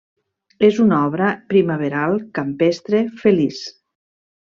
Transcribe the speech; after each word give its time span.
És 0.67 0.79
una 0.85 1.01
obra 1.09 1.27
primaveral, 1.53 2.17
campestre, 2.41 3.07
feliç. 3.25 3.65